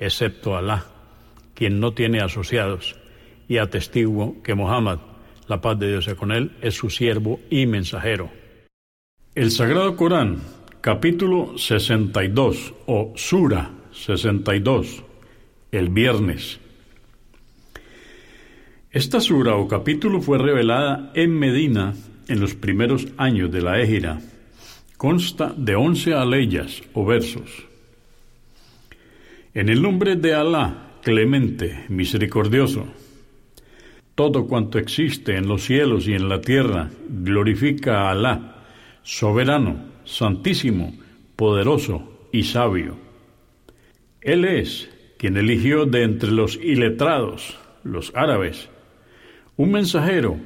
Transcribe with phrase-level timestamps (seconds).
[0.00, 0.86] excepto Alá,
[1.54, 2.96] quien no tiene asociados,
[3.48, 4.98] y atestiguo que Muhammad,
[5.46, 8.30] la paz de Dios sea con él, es su siervo y mensajero.
[9.34, 10.38] El Sagrado Corán,
[10.80, 15.02] capítulo 62 o Sura 62,
[15.72, 16.60] el viernes.
[18.90, 21.94] Esta sura o capítulo fue revelada en Medina
[22.26, 24.20] en los primeros años de la Égira.
[24.96, 27.67] Consta de once aleyas o versos.
[29.58, 32.86] En el nombre de Alá, clemente, misericordioso,
[34.14, 38.66] todo cuanto existe en los cielos y en la tierra glorifica a Alá,
[39.02, 40.94] soberano, santísimo,
[41.34, 42.98] poderoso y sabio.
[44.20, 48.68] Él es quien eligió de entre los iletrados, los árabes,
[49.56, 50.36] un mensajero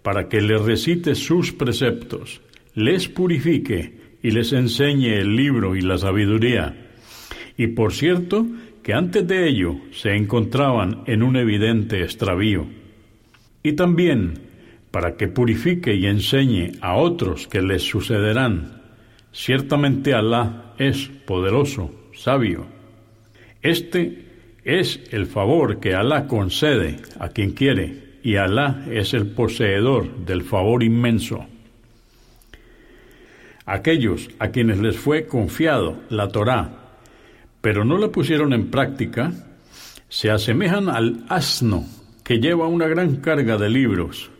[0.00, 2.40] para que le recite sus preceptos,
[2.74, 6.85] les purifique y les enseñe el libro y la sabiduría
[7.56, 8.46] y por cierto
[8.82, 12.66] que antes de ello se encontraban en un evidente extravío.
[13.62, 14.34] Y también
[14.90, 18.80] para que purifique y enseñe a otros que les sucederán.
[19.32, 22.66] Ciertamente Alá es poderoso, sabio.
[23.60, 24.24] Este
[24.64, 30.42] es el favor que Alá concede a quien quiere, y Alá es el poseedor del
[30.42, 31.44] favor inmenso.
[33.66, 36.85] Aquellos a quienes les fue confiado la Torá
[37.66, 39.32] pero no la pusieron en práctica,
[40.08, 41.84] se asemejan al asno
[42.22, 44.30] que lleva una gran carga de libros.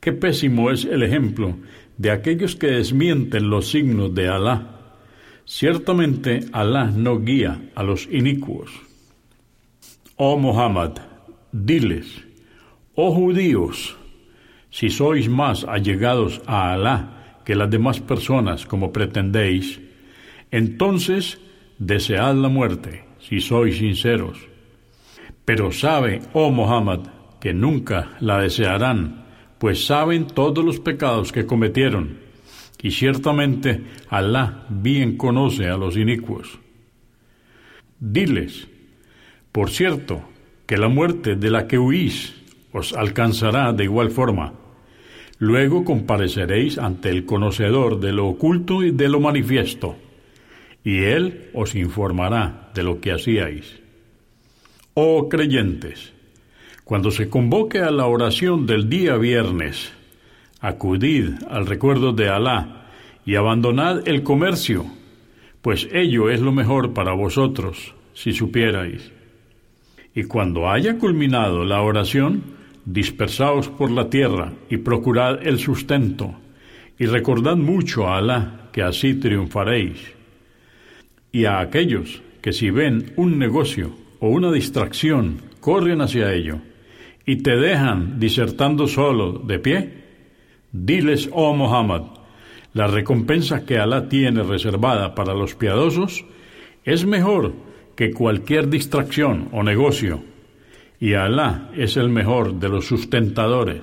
[0.00, 1.58] Qué pésimo es el ejemplo
[1.98, 4.80] de aquellos que desmienten los signos de Alá.
[5.44, 8.70] Ciertamente Alá no guía a los inicuos.
[10.16, 10.92] Oh Muhammad,
[11.52, 12.24] diles,
[12.94, 13.94] oh judíos,
[14.70, 19.82] si sois más allegados a Alá que las demás personas como pretendéis,
[20.50, 21.38] entonces
[21.78, 24.38] desead la muerte, si sois sinceros.
[25.44, 27.00] Pero sabe, oh Muhammad,
[27.40, 29.24] que nunca la desearán,
[29.58, 32.18] pues saben todos los pecados que cometieron,
[32.82, 36.58] y ciertamente Alá bien conoce a los inicuos.
[37.98, 38.68] Diles,
[39.52, 40.22] por cierto,
[40.66, 42.34] que la muerte de la que huís
[42.72, 44.52] os alcanzará de igual forma.
[45.38, 49.96] Luego compareceréis ante el conocedor de lo oculto y de lo manifiesto
[50.84, 53.80] y Él os informará de lo que hacíais.
[54.92, 56.12] Oh creyentes,
[56.84, 59.92] cuando se convoque a la oración del día viernes,
[60.60, 62.86] acudid al recuerdo de Alá
[63.24, 64.84] y abandonad el comercio,
[65.62, 69.10] pues ello es lo mejor para vosotros, si supierais.
[70.14, 72.42] Y cuando haya culminado la oración,
[72.84, 76.34] dispersaos por la tierra y procurad el sustento,
[76.98, 80.14] y recordad mucho a Alá, que así triunfaréis
[81.34, 83.90] y a aquellos que si ven un negocio
[84.20, 86.60] o una distracción, corren hacia ello
[87.26, 90.04] y te dejan disertando solo de pie,
[90.70, 92.02] diles, oh Muhammad,
[92.72, 96.24] la recompensa que Alá tiene reservada para los piadosos
[96.84, 97.52] es mejor
[97.96, 100.22] que cualquier distracción o negocio,
[101.00, 103.82] y Alá es el mejor de los sustentadores.